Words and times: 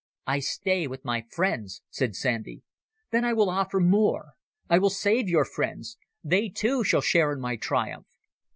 "I 0.25 0.39
stay 0.39 0.87
with 0.87 1.05
my 1.05 1.25
friends," 1.31 1.83
said 1.91 2.15
Sandy. 2.15 2.63
"Then 3.11 3.23
I 3.23 3.33
will 3.33 3.51
offer 3.51 3.79
more. 3.79 4.29
I 4.67 4.79
will 4.79 4.89
save 4.89 5.29
your 5.29 5.45
friends. 5.45 5.99
They, 6.23 6.49
too, 6.49 6.83
shall 6.83 7.01
share 7.01 7.31
in 7.31 7.39
my 7.39 7.55
triumph." 7.55 8.07